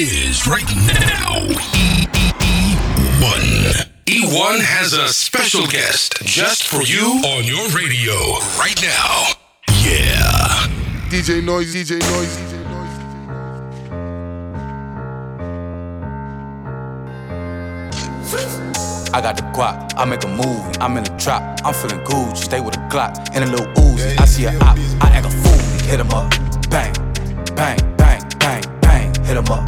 [0.00, 1.40] it is right now.
[3.18, 3.42] E1.
[4.06, 8.14] E1 has a special guest just for you on your radio
[8.56, 9.26] right now.
[9.82, 10.68] Yeah.
[11.10, 12.98] DJ Noise, DJ Noise, DJ Noise.
[19.12, 22.36] I got the guap, I make a movie, I'm in the trap, I'm feeling Gucci,
[22.36, 24.16] stay with a Glock, and a little Uzi.
[24.20, 25.58] I see a op, I act a fool,
[25.88, 26.30] hit him up,
[26.70, 26.94] bang,
[27.56, 29.66] bang, bang, bang, bang, hit him up,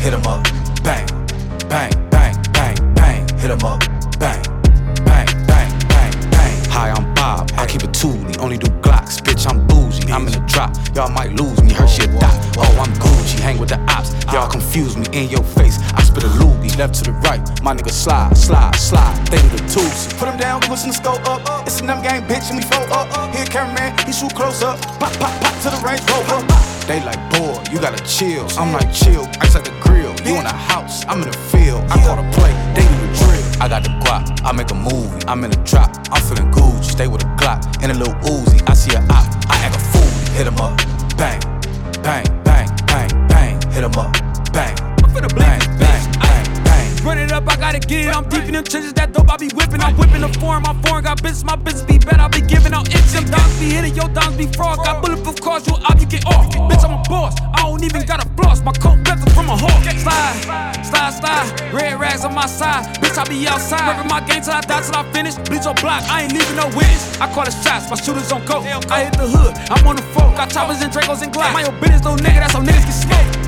[0.00, 0.42] hit him up,
[0.82, 1.06] bang,
[1.68, 3.80] bang, bang, bang, bang, hit him up,
[4.18, 4.42] bang,
[5.04, 6.56] bang, bang, bang, bang.
[6.72, 10.32] Hi, I'm Bob, I keep it toolie, only do Glocks, bitch, I'm bougie, I'm in
[10.32, 12.52] the drop, y'all might lose me, her shit die.
[12.56, 15.78] Oh, I'm Gucci, hang with the ops, y'all confuse me in your face.
[15.92, 19.48] I spit a loogie, left to the right, my nigga slide, slide, slide, they do
[19.50, 20.10] the tools.
[20.14, 21.66] Put him down, we listen the scope up.
[21.66, 23.34] It's a numb gang, bitch, and we flow up.
[23.34, 24.80] Here, cameraman, he shoot close up.
[24.98, 26.79] Pop, pop, pop to the range rover.
[26.90, 28.48] They like, boy, you gotta chill.
[28.58, 30.10] I'm like, chill, ice at the grill.
[30.26, 31.84] You in the house, I'm in the field.
[31.88, 33.62] I call the play, they do the drill.
[33.62, 36.82] I got the guap, I make a movie, I'm in the trap, I'm feeling Gucci,
[36.82, 38.68] stay with a Glock and a little Uzi.
[38.68, 40.76] I see a op, I act a fool, hit him up,
[41.16, 41.40] bang,
[42.02, 44.12] bang, bang, bang, bang, hit him up,
[44.52, 44.74] bang,
[45.14, 45.99] bang, bang.
[47.02, 48.16] Run it up, I gotta get it.
[48.16, 49.80] I'm deep in them trenches, that dope I be whipping.
[49.80, 52.20] I'm whipping the foreign, my foreign got business, my business be better.
[52.20, 53.12] I be giving out inches.
[53.12, 54.84] Them dogs be hitting, your dogs be fraud.
[54.84, 56.52] Got bulletproof cars, you up, you get off.
[56.68, 58.60] Bitch, I'm a boss, I don't even got a floss.
[58.62, 59.80] My coat better from a hawk.
[59.96, 61.72] Slide, slide, slide.
[61.72, 63.88] Red rags on my side, bitch, I be outside.
[63.88, 65.36] Working my game till I die, till I finish.
[65.48, 67.18] Bleach on block, I ain't leaving no witness.
[67.18, 68.68] I call the shots, my shooters on coke.
[68.92, 70.36] I hit the hood, I'm on the folk.
[70.36, 71.52] Got choppers and Dracos and Glock.
[71.56, 73.39] My own business, no nigga, that's how niggas get smoked.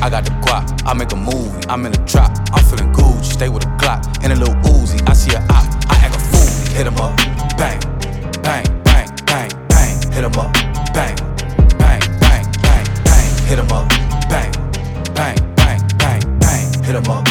[0.00, 3.32] I got the guap, I make a movie, I'm in the trap, I'm feeling Gucci,
[3.32, 5.02] stay with a Glock and a little Uzi.
[5.08, 7.16] I see a op, I act a fool, hit him up,
[7.58, 7.80] bang,
[8.42, 10.52] bang, bang, bang, bang, hit him up,
[10.94, 11.16] bang,
[11.78, 13.88] bang, bang, bang, bang, hit him up,
[14.30, 14.52] bang,
[15.14, 17.24] bang, bang, bang, bang, hit him up,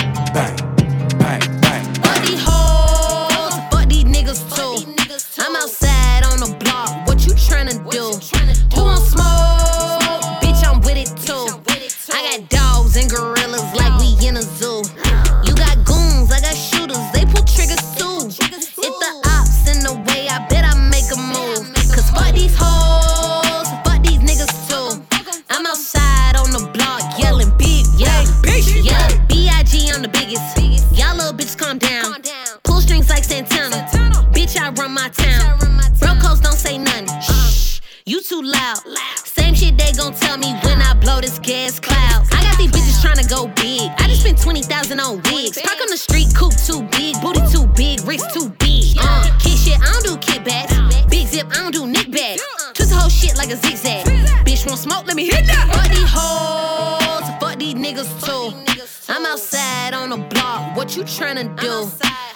[44.28, 45.62] spent 20,000 on wigs.
[45.62, 48.98] Park on the street, coupe too big, booty too big, wrist too big.
[49.00, 51.10] Uh, kid shit, I don't do kickbacks.
[51.10, 52.40] Big zip, I don't do nickbacks.
[52.74, 54.06] Twist the whole shit like a zigzag.
[54.46, 55.68] Bitch want smoke, let me hit that.
[55.72, 59.14] Fuck these hoes, fuck these niggas too.
[59.14, 61.90] I'm outside on the block, what you tryna do?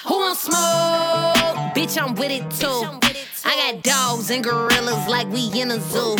[0.08, 1.76] Who want smoke?
[1.76, 3.00] Bitch, I'm with it too.
[3.44, 6.16] I got dogs and gorillas like we in a zoo.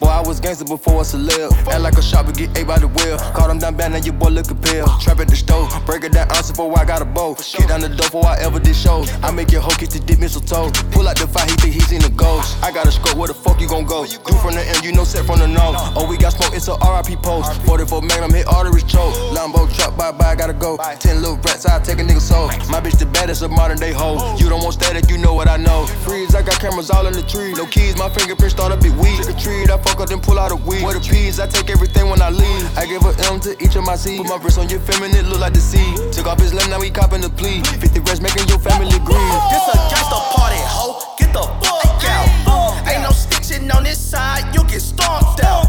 [0.00, 1.52] Boy, I was gangster before I celeb.
[1.66, 3.18] Act like a shopper, get ate by the wheel.
[3.34, 4.86] Caught down bad, now your boy looking pale.
[5.00, 7.34] Trap at the stove, break it down, answer before I got a bow.
[7.34, 9.10] Get down the door before I ever did shows.
[9.22, 10.70] I make your hoe kiss the dip mistletoe.
[10.92, 12.56] Pull out the fight, he think he's in the ghost.
[12.62, 14.06] I got a scope, where the fuck you gon' go?
[14.06, 15.76] Do from the end, you know set from the nose.
[15.96, 17.60] Oh, we got smoke, it's a RIP post.
[17.62, 19.14] 44 Magnum hit arteries choke.
[19.34, 20.76] Lambo truck, bye bye, gotta go.
[20.98, 22.48] Ten little rats, I take a nigga soul.
[22.70, 24.40] My bitch the baddest of modern day hoes.
[24.40, 25.86] You don't want static, you know what I know.
[26.04, 27.52] Freeze, I got cameras all in the tree.
[27.52, 29.16] No keys, my fingerprints start up big weed.
[29.22, 30.82] Trick or treat, I fuck up then pull out a weed.
[30.82, 32.64] Where the peas, I take everything when I leave.
[32.76, 34.18] I give a M to each of my C's.
[34.18, 35.94] Put my wrist on your feminine, look like the sea.
[36.12, 37.62] Took off his limb, now he copping the plea.
[37.62, 39.42] 50 rest making your family grieve.
[39.52, 40.96] This a gangsta party, ho.
[41.18, 42.88] Get the fuck out.
[42.88, 45.66] Ain't no stitching on this side, you get stomped out.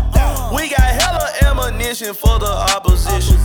[0.53, 3.37] We got hella ammunition for the opposition.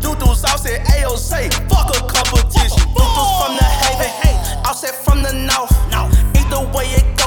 [0.00, 2.82] Doo sauce at AOC, fuck a competition.
[2.92, 5.72] Doo from the haven, offset from the north.
[6.36, 7.19] Either way it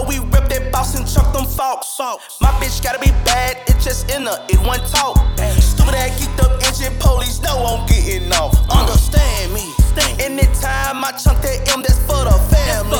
[0.83, 1.99] go, we rip that boss and chuck them folks.
[2.41, 5.17] My bitch gotta be bad, it just in her, it one talk.
[5.61, 8.55] Stupid ass geeked up engine, police know I'm getting off.
[8.69, 9.71] Understand me.
[10.19, 12.99] Anytime I chunk that M, that's for the family.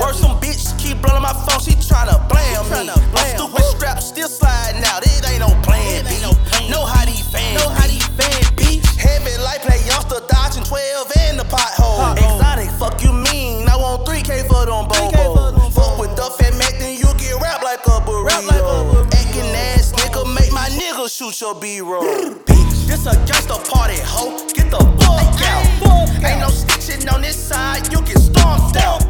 [0.00, 2.92] Word some bitch keep blowing my phone, she tryna blame me.
[2.92, 4.28] I'm stupid strap, still
[21.18, 22.04] shoot your B-roll.
[22.46, 24.38] Bitch, this a gangsta party, ho.
[24.54, 26.24] Get the fuck out.
[26.24, 29.02] Ain't no stitching on this side, you get stomped out.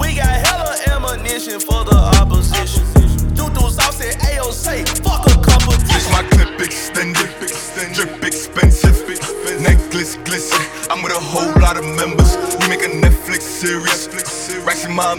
[0.00, 2.84] We got hella ammunition for the opposition.
[3.34, 5.88] Doo sauce at AOC, fuck a competition.
[5.88, 7.26] This my clip extended,
[7.92, 8.94] drip expensive,
[9.60, 10.64] necklace glisten.
[10.90, 12.36] I'm with a whole lot of members.
[12.60, 14.06] We make a Netflix series.
[14.64, 15.16] Racks in my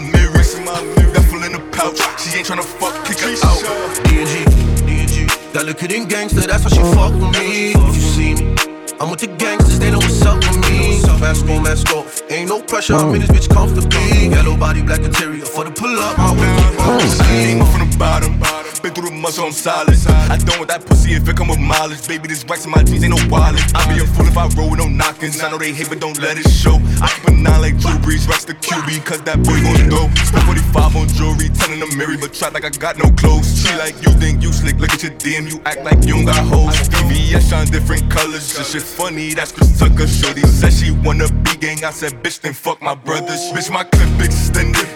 [5.74, 5.80] DNG.
[5.80, 7.72] That look in gangster, that's why she fuck with me.
[7.72, 8.56] If you see me,
[9.00, 11.00] I'm with the gangsters, they know what's up with me.
[11.20, 12.22] Mask on, mask off.
[12.30, 14.28] Ain't no pressure, I'm in this bitch comfortably.
[14.28, 15.44] Yellow body, black interior.
[15.44, 16.48] For the pull up, my whip.
[16.80, 18.59] Oh, Came up from the bottom.
[18.82, 19.92] Been through the muscle, I'm solid.
[20.08, 22.08] I don't want that pussy if it come with mileage.
[22.08, 23.60] Baby, this wax in my jeans ain't no wallet.
[23.76, 25.36] I be a fool if I roll with no knockings.
[25.42, 26.80] I know they hate, but don't let it show.
[27.04, 30.08] I keep a nine like Drew Brees, racks the QB, cause that boy gon' throw.
[30.24, 33.52] Spent 45 on jewelry, 10 in the mirror, but try like I got no clothes.
[33.52, 36.24] She like, you think you slick, look at your DM, you act like you don't
[36.24, 36.72] got hoes.
[36.88, 40.08] VVS shine different colors, this shit funny, that's Chris Tucker.
[40.08, 43.52] Shorty said she wanna be gang, I said, bitch, then fuck my brothers.
[43.52, 44.88] Bitch, my clip extended,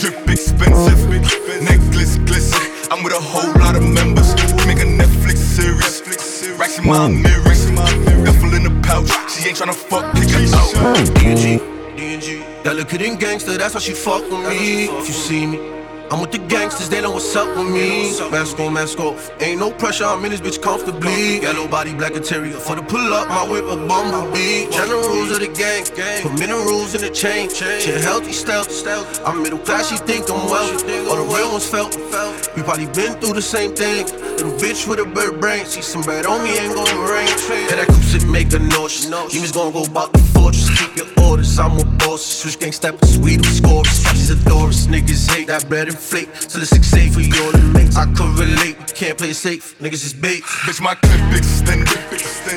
[0.00, 0.96] drip expensive,
[1.60, 2.67] necklace glisten.
[2.90, 4.34] I'm with a whole lot of members.
[4.56, 6.00] We make a Netflix series.
[6.58, 7.22] Racks in my hmm.
[7.22, 9.10] mirror, duffel in the pouch.
[9.30, 11.06] She ain't tryna fuck, kick her out.
[11.16, 11.58] DNG,
[11.96, 12.62] DNG.
[12.64, 14.84] That look in gangster, that's why she fuck with me.
[14.84, 15.77] If you see me.
[16.10, 18.18] I'm with the gangsters, they know what's up with me.
[18.30, 19.30] Mask on, mask off.
[19.42, 21.42] Ain't no pressure, I'm in this bitch comfortably.
[21.42, 22.54] Yellow body, black interior.
[22.54, 24.70] For the pull up, my whip a bumblebee.
[24.70, 25.84] Generals of the gang,
[26.22, 27.50] put minerals in the chain.
[27.50, 28.70] Shit healthy, stealth.
[29.26, 31.06] I'm middle class, she think I'm wealthy.
[31.08, 31.96] All the real ones felt.
[32.56, 34.06] We probably been through the same thing.
[34.06, 35.66] Little bitch with a bird brain.
[35.66, 37.28] See some bread on me, ain't gonna rain.
[37.68, 39.06] Yeah, that coupe sit make a nauseous.
[39.30, 40.70] Demons gonna go about the fortress.
[40.78, 42.24] Keep your orders, I'm a boss.
[42.24, 43.62] Switch gang step, sweet with
[44.28, 44.28] scores.
[44.28, 46.28] She's a Doris, niggas hate that bread and flake.
[46.36, 47.96] So let's safe for you to make.
[47.96, 49.78] I could relate, can't play safe.
[49.78, 50.42] Niggas is bait.
[50.66, 51.88] Bitch, my clip extended,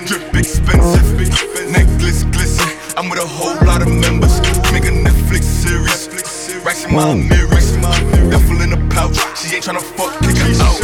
[0.07, 2.69] drip expensive, necklace glisten.
[2.97, 4.39] I'm with a whole lot of members.
[4.71, 6.09] Make a Netflix series.
[6.65, 7.50] Racks in my mirror,
[8.29, 9.18] duffel in the pouch.
[9.38, 10.77] She ain't tryna fuck, kick her out.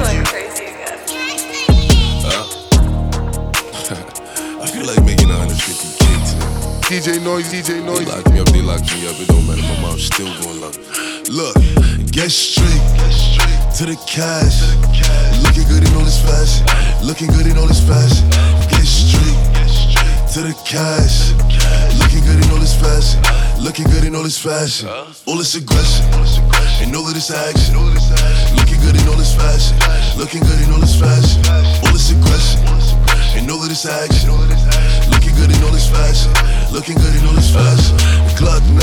[0.00, 0.49] I
[6.90, 8.00] DJ Noise, DJ Noise.
[8.00, 9.14] They locked me up, they locked me up.
[9.22, 10.74] It don't matter, my mom's still gonna love.
[11.30, 11.54] Look,
[12.10, 12.82] get straight
[13.78, 14.58] to the cash.
[15.38, 16.66] Looking good in all this fashion.
[17.06, 18.26] Looking good in all this fashion.
[18.66, 19.38] Get straight
[20.34, 21.30] to the cash.
[22.02, 23.22] Looking good in all this fashion.
[23.62, 24.88] Looking good in all this fashion.
[25.30, 26.10] All this aggression.
[26.82, 27.78] And all of this action.
[28.58, 29.78] Looking good in all this fashion.
[30.18, 31.49] Looking good in all this fashion.
[33.60, 34.30] All of this action.
[35.10, 36.32] Looking good in all this fashion.
[36.72, 37.96] Looking good in all this fashion.
[38.40, 38.80] Glock 9.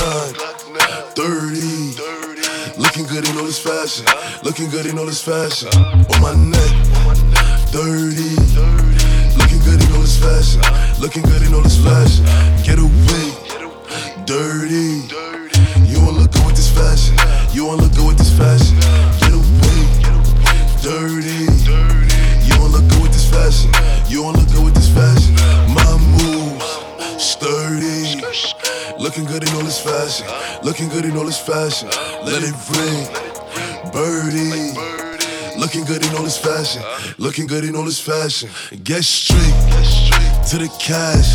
[1.17, 2.77] 30.
[2.77, 4.05] Looking good in all this fashion.
[4.43, 5.69] Looking good in all this fashion.
[5.73, 6.73] On my neck.
[7.73, 8.37] 30.
[9.37, 10.61] Looking good in all this fashion.
[11.01, 12.25] Looking good in all this fashion.
[12.61, 13.33] Get away.
[14.25, 15.09] Dirty.
[15.89, 17.17] You wanna look good with this fashion.
[17.51, 18.77] You wanna look good with this fashion.
[19.17, 19.81] Get away.
[20.85, 21.49] Dirty.
[22.45, 23.06] You wanna look good
[23.37, 23.69] fashion.
[24.09, 25.33] You wanna look good with this fashion.
[25.77, 26.69] My moves.
[27.21, 28.21] Sturdy.
[28.99, 30.25] Looking good in all this fashion.
[30.63, 31.89] Looking good in all this fashion.
[32.29, 33.03] Let it ring.
[33.93, 34.73] Birdie.
[35.57, 36.81] Looking good in all this fashion.
[37.17, 38.49] Looking good in all this fashion.
[38.83, 39.57] Get straight
[40.49, 41.29] to the cash.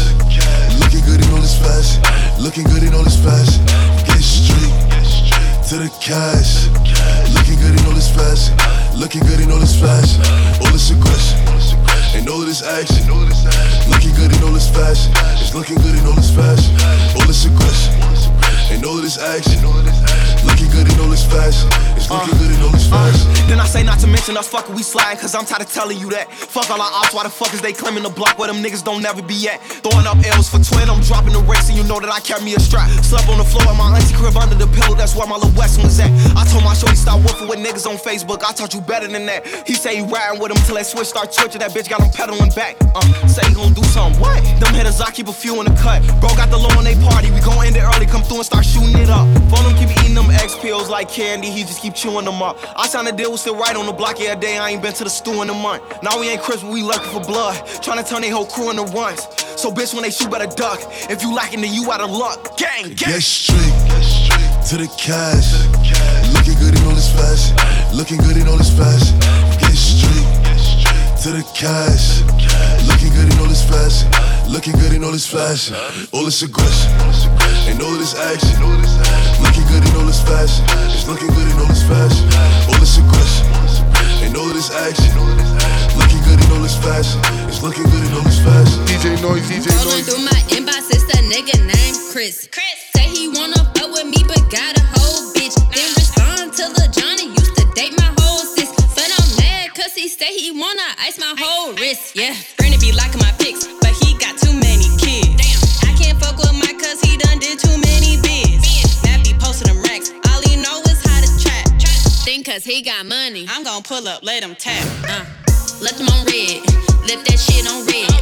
[0.81, 2.03] Looking good in all this fashion.
[2.43, 3.63] Looking good in all this fashion.
[4.09, 4.77] Get straight
[5.69, 6.67] to the cash.
[7.35, 8.55] Looking good in all this fashion.
[8.99, 10.21] Looking good in all this fashion.
[10.63, 11.62] All this aggression.
[12.15, 13.07] And all of this action.
[13.89, 15.13] Looking good in all this fashion.
[15.41, 16.75] It's looking good in all this fashion.
[17.17, 18.12] All this aggression.
[18.73, 19.61] And all of this action.
[20.43, 21.69] Looking good in all this fashion.
[21.95, 23.29] It's looking good in all this fashion.
[23.47, 25.99] Then I say not to mention us fucking we sliding, cause I'm tired of telling
[25.99, 26.33] you that.
[26.33, 28.83] Fuck all our ops, why the fuck is they claiming the block where them niggas
[28.83, 29.61] don't never be at?
[29.85, 32.43] Throwing up L's for twin, I'm dropping the race, and you know that I carry
[32.43, 32.89] me a strap.
[33.05, 35.55] Slept on the floor at my auntie crib under the pillow, that's where my little
[35.55, 36.11] West was at.
[36.35, 39.27] I told my shorty stop working with niggas on Facebook, I taught you better than
[39.27, 39.47] that.
[39.69, 42.11] He say he riding with him till that switch start twitching, that bitch got him
[42.11, 42.81] pedaling back.
[42.97, 44.43] Uh, say he gon' do something, what?
[44.59, 46.03] Them hitters, I keep a few in the cut.
[46.19, 48.49] Bro got the low on they party, we gon' end it early, come through and
[48.49, 49.27] start shooting it up.
[49.51, 52.59] Phone him keep eating them X pills like candy, he just keep chewing them up.
[52.77, 54.95] I signed a deal, we still right on the block every day, I ain't been
[54.95, 55.83] to the stew in a month.
[56.03, 58.71] Now we ain't Chris, but we lurking for blood, trying to turn they whole crew
[58.71, 59.27] into runs.
[59.61, 60.81] So bitch, when they shoot, better duck.
[61.11, 62.57] If you lacking, then you out of luck.
[62.57, 63.15] Gang, gang.
[63.15, 63.75] Get straight
[64.69, 65.53] to the cash.
[66.33, 67.97] Looking good in all this fashion.
[67.97, 69.19] Looking good in all this fashion.
[69.61, 70.29] Get straight
[71.23, 72.23] to the cash.
[72.87, 74.11] Looking good in all this fashion.
[74.51, 75.77] Looking good in all this fashion.
[76.13, 77.32] All this aggression
[77.73, 78.53] and all this action.
[79.41, 80.65] Looking good in all this fashion.
[80.93, 82.27] It's looking good in all this fashion.
[82.69, 83.47] All this aggression
[84.25, 85.11] and all this action.
[85.97, 87.19] Looking good in all this fashion.
[87.49, 88.79] It's looking good in all this fashion.
[88.87, 89.85] DJ Noise, DJ Noise.
[89.87, 92.49] Rolling through my inbox, it's a nigga named Chris.
[92.53, 92.77] Chris.
[92.97, 95.57] Say he wanna fuck with me, but got a whole bitch.
[95.73, 98.71] Then respond to Lil Johnny, used to date my whole sis.
[98.97, 102.17] But I'm mad, cause he say he wanna ice my whole wrist.
[102.17, 102.35] Yeah,
[112.53, 113.47] cause he got money.
[113.49, 114.85] I'm gon' pull up, let him tap.
[115.09, 115.25] Uh.
[115.81, 116.61] Left him on red,
[117.09, 118.13] left that shit on red.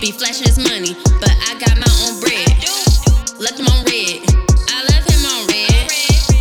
[0.00, 2.48] Be flashing his money, but I got my own bread.
[3.36, 4.24] Left him on red,
[4.72, 5.84] I left him on red.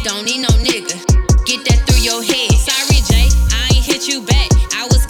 [0.07, 0.96] Don't need no nigga,
[1.43, 2.55] get that through your head.
[2.55, 4.48] Sorry, Jay, I ain't hit you back.
[4.72, 5.05] I was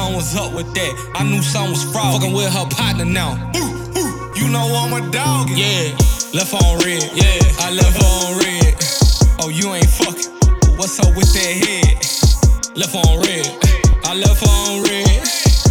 [0.00, 0.92] something was up with that.
[1.14, 2.14] I knew something was fraud.
[2.14, 3.36] Fucking with her partner now.
[3.56, 5.50] Ooh, ooh, you know I'm a dog.
[5.50, 5.92] Yeah,
[6.32, 7.04] left on red.
[7.12, 8.74] Yeah, I left on red.
[9.40, 10.32] Oh, you ain't fucking.
[10.78, 12.00] What's up with that head?
[12.76, 13.46] Left on red.
[14.04, 15.26] I left on red.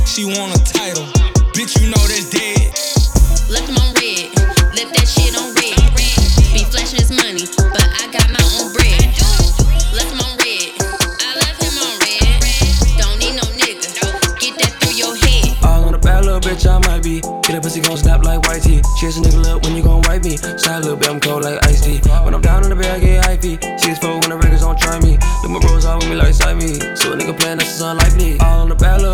[0.06, 1.06] She want a title.
[1.56, 2.59] Bitch, you know that's dead.
[19.00, 20.36] Chase a nigga up when you gon' wipe me.
[20.36, 22.02] Side little bit, I'm cold like iced tea.
[22.26, 23.80] When I'm down in the bed, I get hypey.
[23.80, 25.18] Six four when the records don't try me.
[25.42, 26.76] Look my bros out with me like side me.
[27.00, 28.38] So a nigga playing, that's unlikely.
[28.42, 28.59] All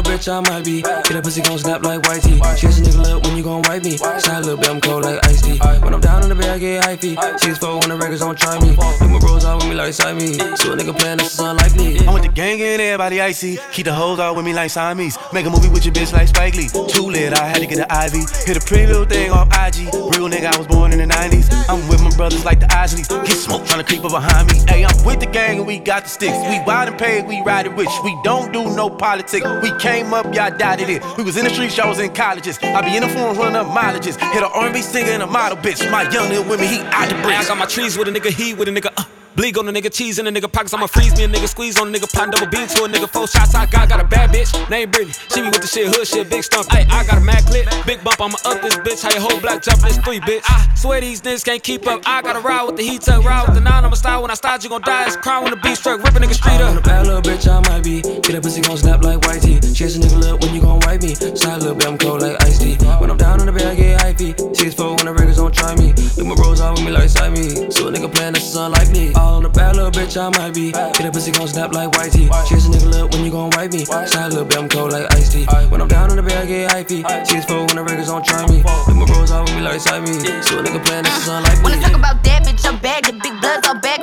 [0.05, 0.81] bitch, I might be.
[0.81, 2.39] Get a pussy gon' snap like tea.
[2.55, 3.97] Chase a nigga up when you gon' wipe me.
[3.97, 5.57] Side little bit, I'm cold like iced tea.
[5.57, 7.39] When I'm down in the bed, I get hypey.
[7.39, 8.71] Six four when the records don't try me.
[8.71, 10.33] Look my bros out with me like side me.
[10.55, 11.99] So a nigga playing, that's unlikely.
[12.07, 13.57] I'm with the gang and everybody icy.
[13.71, 15.17] Keep the hoes out with me like Siamese.
[15.33, 16.69] Make a movie with your bitch like Spike Lee.
[16.87, 18.29] Too lit, I had to get an IV.
[18.45, 19.93] Hit a pretty little thing off IG.
[20.13, 21.49] Real nigga, I was born in the 90s.
[21.67, 23.09] I'm with my brothers like the Isleys.
[23.25, 24.59] Get smoke tryna creep up behind me.
[24.67, 26.37] Hey, I'm with the gang and we got the sticks.
[26.49, 27.89] We wild and paid, we ride it rich.
[28.03, 29.45] We don't do no politics.
[29.61, 31.01] We came up, y'all doubted it.
[31.17, 32.59] We was in the streets, y'all was in colleges.
[32.61, 34.19] I be in the phone running up mileages.
[34.33, 35.89] Hit a R&B singer and a model bitch.
[35.89, 37.45] My young nigga with me, he out the bricks.
[37.45, 38.91] I got my trees with a nigga, he with a nigga.
[38.97, 39.14] Uh.
[39.35, 40.73] Bleak on a nigga, cheese in a nigga pockets.
[40.73, 43.09] I'ma freeze me a nigga, squeeze on a nigga, pop double beat to a nigga.
[43.09, 45.11] Four shots, I got, got a bad bitch Name Brittany.
[45.33, 46.71] She be with the shit, hood shit, big stump.
[46.71, 48.21] Ay, I got a mad clip, big bump.
[48.21, 49.03] I'ma up this bitch.
[49.03, 50.41] How your whole black jump this three, bitch.
[50.47, 52.01] I swear these niggas can't keep up.
[52.05, 53.83] I gotta ride with the heat tuck, ride with the nine.
[53.83, 55.07] I'ma style when I start, you gon' die.
[55.07, 56.83] It's crown when the beat struck, rip a nigga straight On a up.
[56.85, 58.01] bad little bitch, I might be.
[58.01, 59.59] Get a pussy gon' snap like white tea.
[59.59, 61.13] Chase a nigga up when you gon' wipe me.
[61.35, 62.75] Side little bit, I'm cold like iced tea.
[63.03, 64.55] When I'm down on the bed, I get hypey.
[64.55, 65.91] Six four when the records don't try me.
[66.15, 67.69] Look my bros out with me like side me.
[67.69, 69.11] So a nigga playing, that's unlikely.
[69.25, 70.71] All on a bad little bitch, I might be.
[70.71, 72.29] Get a pussy gon' snap like white tea.
[72.47, 73.83] Chase a nigga up when you gon' wipe me.
[73.85, 75.45] Side little bit, I'm cold like iced tea.
[75.69, 77.01] When I'm down in the bed, I get hypey.
[77.25, 78.61] Six four when the records don't try me.
[78.61, 80.13] Look my bros out with me like side me.
[80.45, 81.63] So a nigga playing, that's unlikely.
[81.63, 83.07] Wanna talk about that bitch, I'm bagged.
[83.07, 83.94] The big bloods all bag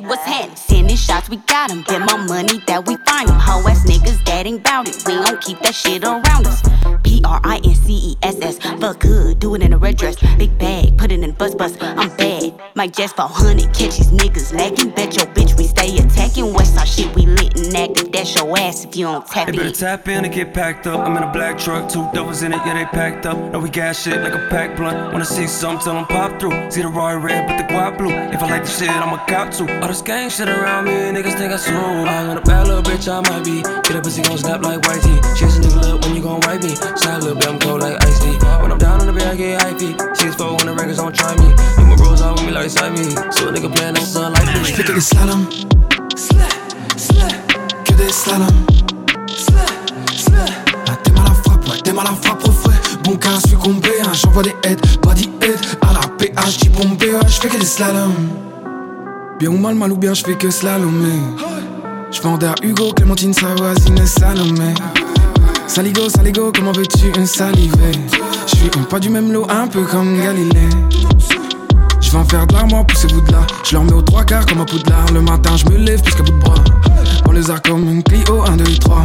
[0.00, 0.06] me.
[0.06, 0.56] What's happening?
[0.56, 1.82] Sending shots, we got 'em.
[1.82, 3.38] Get my money that we find 'em.
[3.38, 4.96] Hoe ass niggas that ain't bout it.
[5.06, 6.62] We don't keep that shit around us.
[7.02, 8.56] P R I N C E S S.
[8.80, 10.16] Fuck good, do it in a red dress.
[10.38, 11.72] Big bag, put it in bus bus.
[11.80, 12.52] I'm bad.
[12.74, 14.90] Mike Jess 400, catch these niggas lagging.
[14.90, 16.52] Bet your bitch we stay attacking.
[16.54, 18.03] Westside shit, we lit and active.
[18.24, 19.74] That's your ass if you don't tap They better in.
[19.74, 20.98] tap in and get packed up.
[21.06, 23.36] I'm in a black truck, two doubles in it, yeah, they packed up.
[23.52, 25.12] Know we got shit like a pack blunt.
[25.12, 26.70] Wanna see some, tell 'em pop through.
[26.70, 28.08] See the Roy red, but the guap blue.
[28.32, 29.68] If I like the shit, I'ma cop too.
[29.82, 32.08] All this gang shit around me, niggas think I soon.
[32.08, 33.60] I'm in a bad little bitch, I might be.
[33.60, 35.20] Get a pussy gon' snap like white tee.
[35.36, 36.74] Chase a nigga up when you gon' wipe me.
[36.96, 38.38] Slide a little bit, I'm cold like iced tea.
[38.62, 39.92] When I'm down in the bed, I get hypey.
[40.16, 41.48] Six four when the records don't try me.
[41.76, 43.04] You my bros out with me like side me.
[43.36, 44.64] So a nigga playing that son like me.
[44.64, 46.63] J'fais que des slaloms.
[47.94, 48.12] Que des
[51.04, 52.52] T'es mal à frappe, t'es mal à frappe au.
[53.04, 55.58] Bon cas succombé, hein, j'envoie des aides, body aid.
[55.82, 58.12] À la PH, j'y bombé, ouais, j'fais que des slaloms.
[59.38, 61.20] Bien ou mal, mal ou bien, j'fais que slalomer.
[62.10, 64.74] J'vends à Hugo, Clémentine, sa voisine, Salomé.
[65.68, 67.92] Saligo, saligo, comment veux-tu un salivé?
[68.46, 70.70] J'suis un pas du même lot, un peu comme Galilée.
[72.00, 73.46] Je vais en faire de l'armoire, poussez-vous de là.
[73.62, 75.12] Je leur mets aux trois quarts comme un poudlard.
[75.12, 76.64] Le matin, je me lève plus qu'à bout de bras.
[77.34, 79.02] Les a comme une Clio, 1, 2, 3.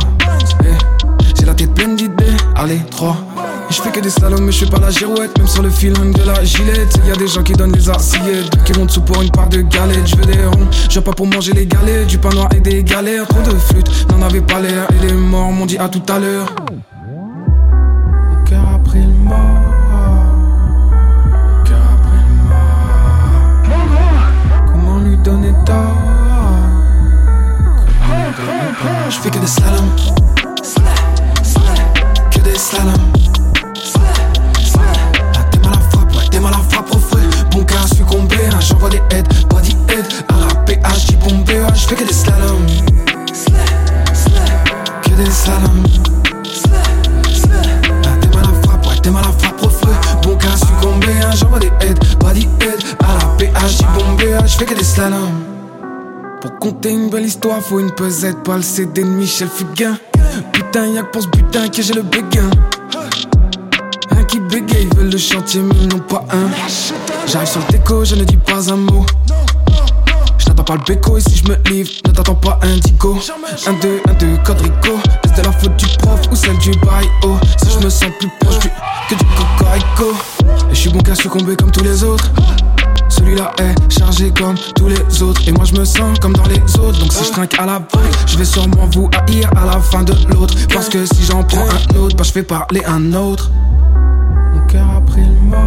[1.35, 3.17] J'ai la tête pleine d'idées, allez, 3.
[3.67, 5.35] Et je fais que des slaloms, mais je fais pas la girouette.
[5.39, 6.99] Même sur le film de la gilette.
[7.07, 9.61] Y a des gens qui donnent des assiettes, qui vont dessous pour une part de
[9.61, 10.05] galette.
[10.05, 12.05] Je veux des ronds, je pas pour manger les galets.
[12.05, 13.27] Du pain noir et des galères.
[13.27, 14.85] Trop de flûtes, n'en avait pas l'air.
[14.91, 16.53] Et les morts m'ont dit à tout à l'heure.
[57.39, 59.97] Histoire, faut une pesette, pas le CD de Michel Fugain.
[60.51, 62.49] Putain, y'a que pour ce butin que j'ai le béguin.
[64.11, 66.49] Un qui bégaye, veulent le chantier, mais n'ont pas un.
[67.27, 69.05] J'arrive sur le déco, je ne dis pas un mot.
[70.37, 73.17] Je n'attends pas le béco, et si je me livre, ne t'attends pas un dico.
[73.67, 74.99] Un, deux, un, deux, quadrico.
[75.23, 78.09] Est-ce de la faute du prof ou celle du bail oh Si je me sens
[78.19, 78.69] plus proche du,
[79.09, 80.13] que du cocorico.
[80.69, 82.29] Et je suis bon qu'à succomber comme tous les autres.
[83.09, 85.41] Celui-là est chargé comme tous les autres.
[85.47, 86.99] Et moi je me sens comme dans les autres.
[86.99, 90.03] Donc si je trinque à la vôtre Je vais sûrement vous haïr à la fin
[90.03, 90.53] de l'autre.
[90.73, 93.49] Parce que si j'en prends un autre Bah je fais parler un autre.
[94.53, 95.59] Mon cœur a pris le mort.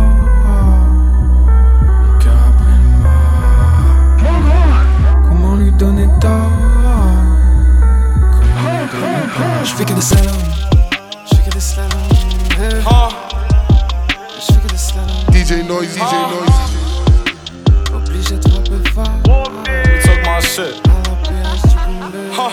[1.82, 4.42] Mon cœur a pris le mort.
[5.28, 6.30] Comment lui donner tort?
[8.30, 9.64] Comment lui donner tort?
[9.64, 10.30] Je fais que des slaloms.
[11.30, 11.98] Je fais que des slaloms.
[15.32, 16.51] DJ Noise, DJ Noise.
[20.52, 20.78] Shit.
[22.36, 22.52] Huh.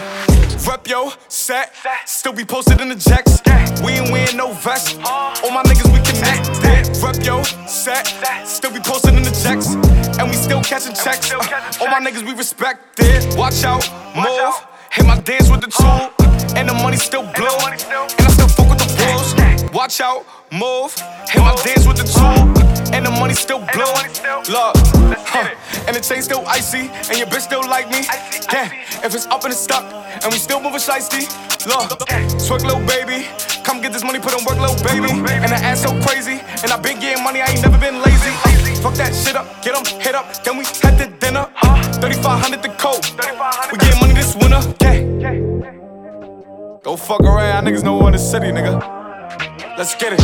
[0.65, 1.73] Rep yo, set,
[2.05, 3.41] still be posted in the jacks.
[3.83, 4.97] We ain't wearing no vest.
[5.03, 7.03] All my niggas we connected.
[7.03, 8.07] Rep yo, set,
[8.47, 9.75] still be posted in the jacks.
[10.17, 11.33] And we still catching checks.
[11.81, 13.37] All my niggas we respected.
[13.37, 13.83] Watch out,
[14.15, 14.55] move.
[14.91, 16.09] Hit my dance with the tool.
[16.55, 17.57] And the money still blow.
[17.67, 19.73] And I still fuck with the wolves.
[19.73, 20.93] Watch out, move.
[21.29, 22.49] Hit my dance with the tool.
[22.93, 23.93] And the money still blow.
[24.49, 24.73] Look,
[25.29, 25.53] huh.
[25.85, 26.89] and the chain still icy.
[27.09, 28.01] And your bitch still like me.
[28.51, 28.73] Yeah,
[29.05, 29.85] if it's up and it's stuck.
[30.23, 31.29] And we still moving shiesty.
[31.67, 31.89] Look,
[32.41, 33.27] twerk little baby.
[33.63, 35.11] Come get this money, put on work, little baby.
[35.29, 36.41] And the ass so crazy.
[36.63, 38.33] And I been getting money, I ain't never been lazy.
[38.45, 40.43] Uh, fuck that shit up, get get 'em hit up.
[40.43, 41.45] Then we head uh, to dinner.
[42.01, 43.05] 3500 the coat.
[43.71, 44.61] We getting money this winter.
[44.81, 44.99] Yeah.
[46.81, 48.98] Go fuck around, niggas know we in the city, nigga.
[49.79, 50.19] Let's get it.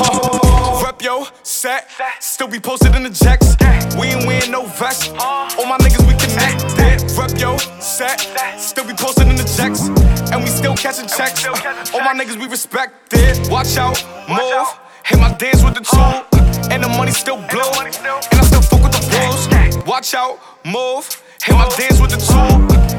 [0.00, 0.82] Huh.
[0.82, 1.90] Rep yo, set,
[2.20, 3.54] still be posted in the jacks.
[4.00, 5.12] We ain't wearing no vest.
[5.18, 7.12] All my niggas we connected.
[7.12, 8.18] Rep yo, set,
[8.58, 9.88] still be posted in the jacks.
[10.32, 11.44] And we still catching checks.
[11.92, 13.46] All my niggas we respected.
[13.50, 14.68] Watch out, move.
[15.04, 16.24] Hit my dance with the tool.
[16.72, 17.70] And the money still blow.
[17.84, 19.86] And I still fuck with the wolves.
[19.86, 21.22] Watch out, move.
[21.44, 22.56] Hit my dance with the tool.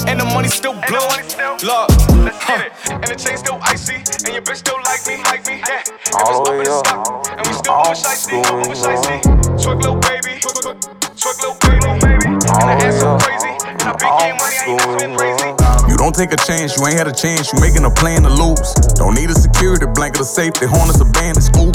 [0.07, 1.09] And the money still blow.
[1.65, 1.89] Look,
[2.45, 2.69] huh.
[2.93, 3.95] and the chain still icy.
[3.95, 5.63] And your bitch still like me, like me.
[5.65, 5.81] Yeah.
[6.13, 6.57] All the way.
[6.61, 9.17] And we still moving shiesty, moving shiesty.
[9.57, 12.37] Twerk little baby, twerk little baby.
[12.37, 13.49] And the ass so crazy.
[13.65, 15.64] And I been getting money, I ain't never been crazy.
[16.05, 18.77] Don't take a chance, you ain't had a chance, you making a plan to lose.
[18.93, 21.73] Don't need a security blanket or safety, harness a band, it's cool.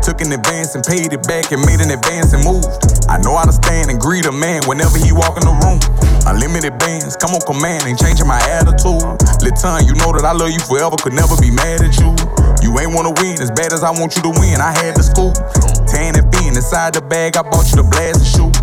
[0.00, 2.72] Took an advance and paid it back and made an advance and moved.
[3.12, 5.76] I know how to stand and greet a man whenever he walk in the room.
[6.24, 9.04] Unlimited bands, come on command, ain't changing my attitude.
[9.44, 12.16] Latan, you know that I love you forever, could never be mad at you.
[12.64, 14.56] You ain't wanna win as bad as I want you to win.
[14.56, 15.36] I had the scoop.
[15.84, 18.55] Tan and fin inside the bag, I bought you the blast and shoot.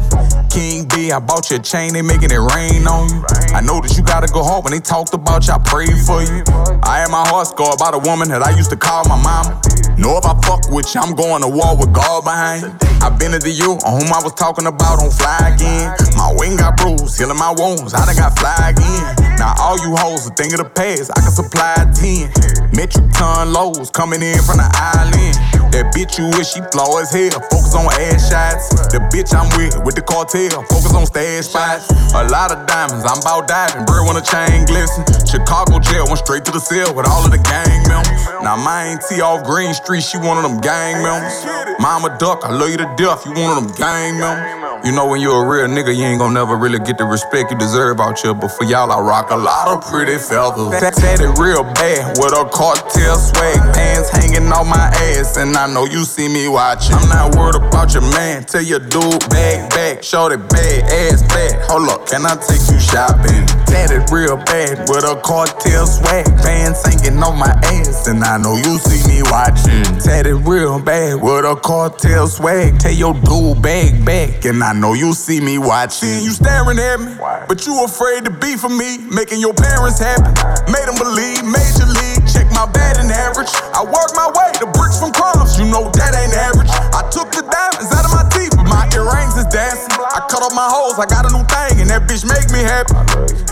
[0.93, 3.25] I bought you a chain, they making it rain on you.
[3.49, 6.21] I know that you gotta go home when they talked about you, I prayed for
[6.21, 6.45] you.
[6.85, 9.57] I had my heart scarred by the woman that I used to call my mama.
[9.97, 12.69] Know if I fuck with you, I'm going to war with God behind.
[13.01, 15.89] I been to you, on whom I was talking about on fly again.
[16.13, 19.32] My wing got bruised, healing my wounds, I done got fly again.
[19.43, 22.31] Now all you hoes a thing of the past, I can supply 10.
[22.71, 25.35] Metric ton lows coming in from the island.
[25.75, 28.71] That bitch you with, she flaw as hell, focus on ass shots.
[28.87, 31.91] The bitch I'm with, with the cartel, focus on stash spots.
[32.15, 35.03] A lot of diamonds, I'm about diving, bird when a chain glisten.
[35.27, 38.15] Chicago jail, went straight to the cell with all of the gang members.
[38.47, 41.35] Now mine T off Green Street, she one of them gang members.
[41.83, 44.63] Mama Duck, I love you to death, you one of them gang members.
[44.83, 47.49] You know when you're a real nigga, you ain't gon' never really get the respect
[47.49, 48.33] you deserve out here.
[48.33, 50.77] But for y'all, I rock a lot of pretty feathers.
[50.93, 55.65] Said it real bad with a cartel swag, pants hanging on my ass, and I
[55.65, 56.95] know you see me watching.
[56.95, 58.43] I'm not worried about your man.
[58.45, 61.65] Tell your dude back, show that bad ass back.
[61.65, 63.49] Hold up, can I take you shopping?
[63.65, 68.55] Tatted real bad with a cartel swag, pants hanging on my ass, and I know
[68.55, 69.81] you see me watching.
[69.97, 72.77] Tatted real bad with a cartel swag.
[72.77, 76.21] Tell your dude bag back, and I know you see me watching.
[76.21, 77.15] You staring at me,
[77.47, 79.01] but you afraid to be for me.
[79.13, 80.33] Making your parents happy,
[80.73, 81.45] made them believe.
[81.45, 83.49] Major league, check my bad batting average.
[83.73, 85.57] I work my way to bricks from crumbs.
[85.57, 86.69] You know that ain't average.
[86.93, 88.42] I took the diamonds out of my teeth,
[88.73, 89.93] my earrings is dancing.
[89.93, 92.65] I cut off my hoes, I got a new thing, and that bitch make me
[92.65, 92.97] happy.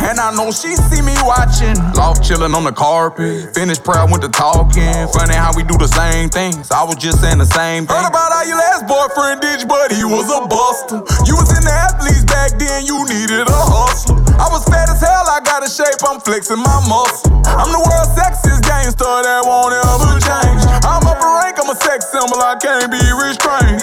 [0.02, 1.78] And I know she see me watching.
[1.94, 3.54] Loft chilling on the carpet.
[3.54, 5.08] Finished prayer, went to talking.
[5.14, 6.74] Funny how we do the same things.
[6.74, 7.96] I was just saying the same thing.
[7.96, 11.00] Heard about how your last boyfriend did but he was a buster.
[11.30, 14.18] You was in the athletes back then, you needed a hustler.
[14.42, 17.30] I was fat as hell, I got a shape, I'm flexing my muscle.
[17.46, 20.62] I'm the world's sexiest gangster that won't ever change.
[20.88, 23.80] I'm up a rank, I'm a sex symbol, I can't be restrained.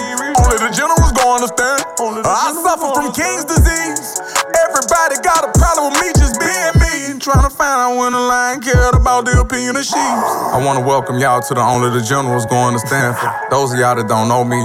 [0.59, 1.79] The generals gon' understand.
[2.27, 4.19] I suffer from King's disease.
[4.67, 7.15] Everybody got a problem with me just being me.
[7.19, 9.95] Trying to find out when the line cared about the opinion of sheep.
[9.95, 13.31] I wanna welcome y'all to the Only the Generals going to Stanford.
[13.49, 14.59] Those of y'all that don't know me,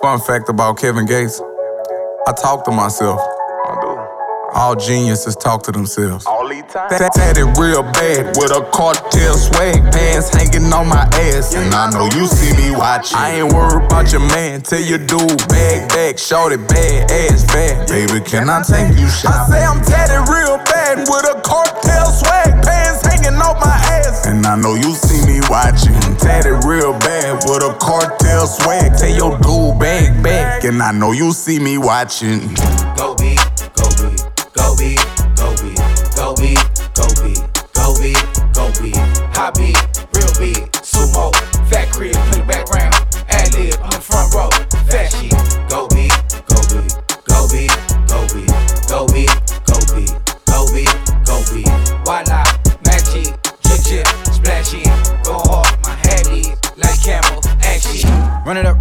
[0.00, 1.42] fun fact about Kevin Gates.
[2.28, 3.18] I talk to myself.
[4.54, 6.24] All geniuses talk to themselves.
[6.24, 11.90] That tatted real bad with a cartel swag, pants hanging on my ass, and I
[11.90, 13.18] know you see me watching.
[13.18, 17.44] I ain't worried about your man, tell your dude bag back, short it bad ass
[17.46, 17.88] fat.
[17.88, 19.54] Baby, can I take you shopping?
[19.54, 24.26] I say I'm tatted real bad with a cartel swag, pants hanging on my ass,
[24.26, 25.98] and I know you see me watching.
[26.18, 31.10] Tatted real bad with a cartel swag, tell your dude bag back, and I know
[31.12, 32.54] you see me watching.
[32.94, 33.34] Go be,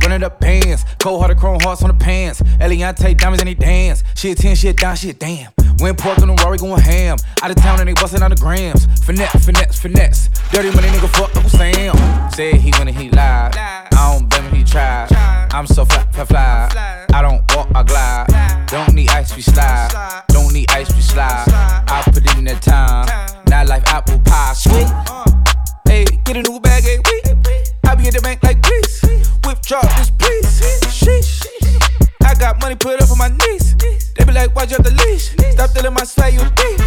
[0.10, 0.86] Run it up, pants.
[0.98, 2.41] Cold hearted chrome hearts on the pants.
[2.41, 4.04] Eliantte diamonds and they dance.
[4.15, 5.52] Shit 10, shit down, shit damn.
[5.82, 7.15] Win pork on the Rory going ham.
[7.43, 8.88] Out of town and they bustin' on the grams.
[9.06, 10.30] Finesse, finesse, finesse.
[10.52, 11.95] Dirty money nigga fuck Uncle Sam.
[12.32, 13.56] Said he when he lied.
[13.56, 15.10] I don't blame him, he tried.
[15.52, 17.06] I'm so fly, fly, fly.
[17.13, 18.65] I don't walk, I glide.
[18.65, 20.24] Don't need ice, we slide.
[20.30, 21.45] Don't need ice, we slide.
[21.88, 23.06] I put in that time.
[23.48, 24.54] Not like apple pie.
[24.54, 25.29] Sweet.
[32.69, 33.75] Money put up on my knees.
[34.15, 35.34] They be like, why'd you have the leash?
[35.53, 36.79] Stop telling my swag you deep.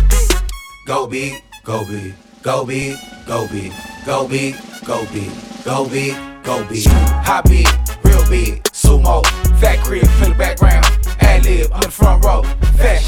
[0.87, 2.95] Go be, go be, go be,
[3.27, 3.73] go be,
[4.07, 5.31] go be, go be,
[5.65, 6.15] go be,
[6.45, 6.85] go be.
[7.27, 7.69] High beat,
[8.05, 9.27] real beat, sumo,
[9.61, 10.87] fat crib, play the background,
[11.21, 12.43] ad lib on the front row,
[12.79, 13.03] fat.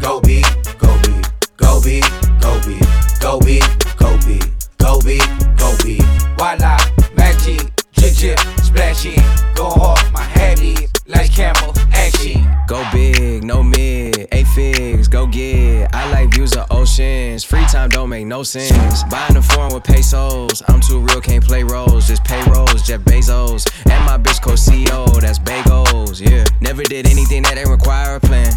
[0.00, 0.42] Go be,
[0.78, 1.20] go be,
[1.58, 2.00] go be,
[2.40, 2.80] go be,
[3.20, 3.60] go be,
[3.98, 4.40] go be,
[4.78, 5.18] go be,
[5.58, 6.04] go.
[6.36, 6.80] Why not?
[7.16, 9.16] Magic, jig jig, splashy,
[9.54, 12.46] go hard, my head is like camel, action.
[12.66, 15.94] Go big, no mid, eight figs, go get.
[15.94, 17.44] I like views of oceans.
[17.44, 19.04] Free time don't make no sense.
[19.04, 20.62] Buying a foreign with pesos.
[20.68, 22.08] I'm too real, can't play roles.
[22.08, 23.68] Just pay rolls, Jeff Bezos.
[23.90, 26.44] And my bitch co CEO, that's bagels, yeah.
[26.60, 28.50] Never did anything that ain't require a plan.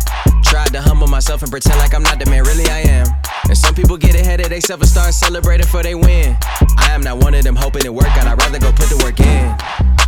[0.43, 3.07] Tried to humble myself and pretend like I'm not the man, really I am.
[3.49, 6.38] And some people get ahead of themselves and start celebrating for they win.
[6.77, 9.01] I am not one of them hoping it work out, I'd rather go put the
[9.03, 10.07] work in.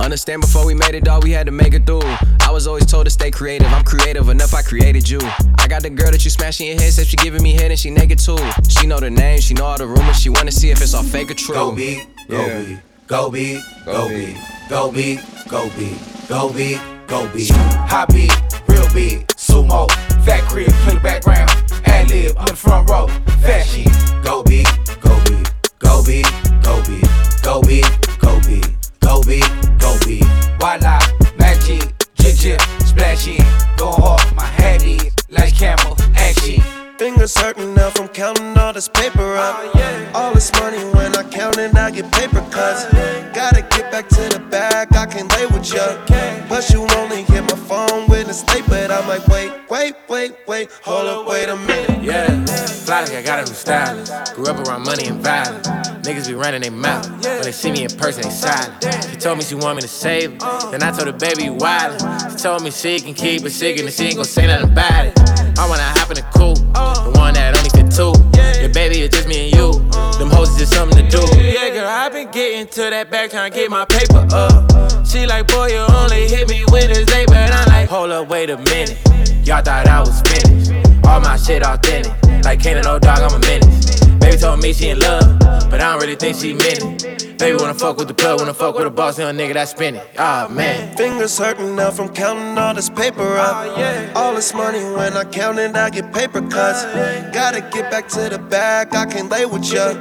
[0.00, 2.00] Understand before we made it, dog, we had to make it through.
[2.40, 3.68] I was always told to stay creative.
[3.68, 5.20] I'm creative enough, I created you.
[5.58, 7.78] I got the girl that you smashing your head, said she giving me head and
[7.78, 8.38] she naked too.
[8.68, 11.02] She know the name, she know all the rumors, she wanna see if it's all
[11.02, 11.54] fake or true.
[11.54, 12.58] Go big, go Yeah.
[12.62, 14.36] big, go big, go big,
[14.70, 17.50] go big, go big, go big, go big.
[17.92, 18.32] Hot big,
[18.68, 19.90] real big, sumo,
[20.24, 21.50] fat crib, play the background,
[21.84, 23.06] ad lib, I'm in the front row,
[23.42, 23.86] fat shit.
[24.24, 24.66] Go big,
[25.02, 25.46] go big,
[25.78, 26.24] go big,
[26.62, 27.04] go big,
[38.80, 39.76] this paper up.
[40.14, 42.86] All this money when I count it, I get paper cuts.
[43.34, 45.98] Gotta get back to the bag, I can lay with ya.
[46.48, 50.32] But you only hit my phone when it's late, but I'm like, wait, wait, wait,
[50.48, 51.89] wait, hold up, wait a minute.
[53.10, 54.34] Like I got a new stylist.
[54.36, 55.66] Grew up around money and violence.
[56.06, 57.10] Niggas be running their mouth.
[57.10, 58.84] When they see me in person, they silent.
[59.10, 60.70] She told me she want me to save her.
[60.70, 62.30] Then I told her, baby, you wildin'.
[62.30, 65.06] She told me she can keep it sick and she ain't gon' say nothing about
[65.06, 65.18] it.
[65.58, 68.14] I wanna hop in the coupe, the one that only fit two.
[68.38, 69.72] Yeah, baby, it's just me and you.
[70.16, 71.26] Them hoes is just something to do.
[71.36, 75.04] Yeah, girl, i been getting to that back trying to get my paper up.
[75.04, 78.28] She like, boy, you only hit me when it's late, but I'm like, hold up,
[78.28, 78.96] wait a minute.
[79.44, 80.70] Y'all thought I was finished.
[81.04, 82.29] All my shit authentic.
[82.44, 84.00] Like Kanan, no dog, I'm a menace.
[84.18, 85.38] Baby told me she in love,
[85.70, 87.38] but I don't really think she meant it.
[87.38, 89.68] Baby wanna fuck with the plug, wanna fuck with a boss, and a nigga that
[89.70, 90.06] spin it.
[90.18, 90.94] Ah, man.
[90.94, 93.78] Fingers hurting now from counting all this paper up.
[94.14, 96.84] All this money when I count it, I get paper cuts.
[97.32, 99.94] Gotta get back to the bag, I can't lay with ya.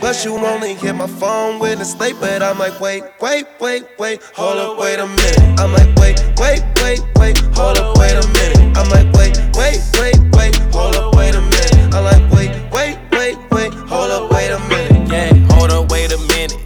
[0.00, 3.86] But you only hit my phone when it's late, but I'm like, wait, wait, wait,
[3.98, 5.60] wait, hold up, wait a minute.
[5.60, 8.76] I'm like, wait, wait, wait, wait, hold up, wait a minute.
[8.76, 11.71] I'm like, wait, wait, wait, wait, hold up, wait a minute.
[11.94, 15.10] I'm like, wait, wait, wait, wait, hold up, wait a minute.
[15.12, 16.56] Yeah, hold up, wait a minute.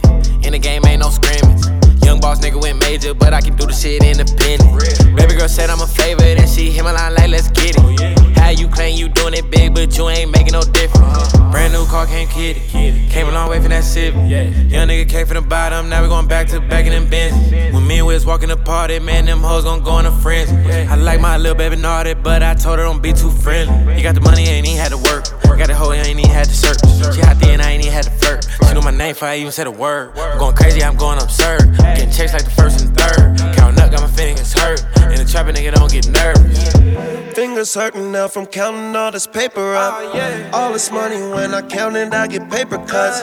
[0.45, 1.65] In the game ain't no scrimmage.
[2.01, 5.17] Young boss nigga went major, but I can do the shit independent.
[5.17, 7.83] Baby girl said I'm a favorite, and she hit my line like, let's get it.
[7.83, 11.31] Oh, How you claim you doing it big, but you ain't making no difference.
[11.51, 13.09] Brand new car, can't came kitty.
[13.09, 14.19] Came a long way from that Civic.
[14.29, 17.35] Young nigga came from the bottom, now we going back to back in them bins.
[17.73, 20.55] When me and Wiz walking the party, man, them hoes gon' go on a frenzy.
[20.55, 23.97] I like my little baby naughty, but I told her don't be too friendly.
[23.97, 25.25] You got the money, ain't even had to work.
[25.57, 26.77] Got the hoe, ain't even had to search.
[27.15, 28.45] She hot then, I ain't even had to flirt.
[28.67, 30.15] She knew my name before I even said a word.
[30.15, 31.75] I'm going crazy, I'm going absurd.
[31.77, 33.39] Getting chased like the first and third.
[33.39, 33.66] Counting up,
[33.97, 34.85] got my fingers hurt.
[34.97, 37.35] And the trapping nigga don't get nervous.
[37.35, 39.93] Fingers hurting now from counting all this paper up.
[39.97, 43.21] Oh, all this money when I count it, I get paper cuts.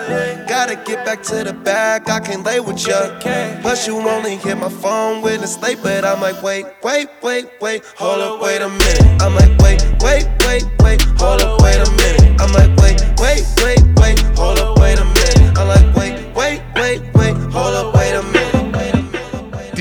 [0.48, 3.18] Gotta get back to the bag, I can lay with ya.
[3.62, 7.48] But you only hit my phone when it's late, but I'm like, wait, wait, wait,
[7.60, 9.22] wait, hold up, wait a minute.
[9.22, 12.40] I'm like, wait, wait, wait, wait, hold up, wait a minute.
[12.40, 15.58] I'm like, wait, wait, wait, wait, hold up, wait a minute.
[15.58, 17.93] I'm like, wait, wait, wait, wait, hold up,